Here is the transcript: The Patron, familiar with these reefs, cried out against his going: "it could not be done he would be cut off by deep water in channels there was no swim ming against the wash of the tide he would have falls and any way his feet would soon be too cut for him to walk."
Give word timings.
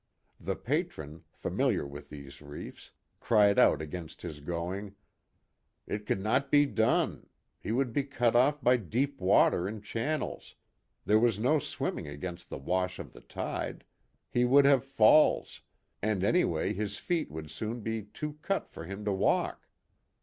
The 0.39 0.55
Patron, 0.55 1.25
familiar 1.31 1.85
with 1.85 2.09
these 2.09 2.41
reefs, 2.41 2.89
cried 3.19 3.59
out 3.59 3.83
against 3.83 4.23
his 4.23 4.39
going: 4.39 4.95
"it 5.85 6.07
could 6.07 6.19
not 6.21 6.49
be 6.49 6.65
done 6.65 7.29
he 7.59 7.71
would 7.71 7.93
be 7.93 8.01
cut 8.03 8.35
off 8.35 8.59
by 8.63 8.77
deep 8.77 9.21
water 9.21 9.67
in 9.67 9.79
channels 9.83 10.55
there 11.05 11.19
was 11.19 11.37
no 11.37 11.59
swim 11.59 11.93
ming 11.97 12.07
against 12.07 12.49
the 12.49 12.57
wash 12.57 12.97
of 12.97 13.13
the 13.13 13.21
tide 13.21 13.83
he 14.27 14.43
would 14.43 14.65
have 14.65 14.83
falls 14.83 15.61
and 16.01 16.23
any 16.23 16.45
way 16.45 16.73
his 16.73 16.97
feet 16.97 17.29
would 17.29 17.51
soon 17.51 17.81
be 17.81 18.01
too 18.01 18.39
cut 18.41 18.67
for 18.71 18.85
him 18.85 19.05
to 19.05 19.11
walk." 19.13 19.67